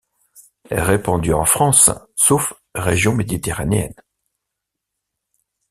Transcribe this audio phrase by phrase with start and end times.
[0.71, 3.93] Répandue en France sauf régions méditerranéennes.